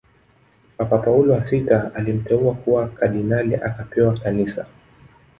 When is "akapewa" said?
3.55-4.13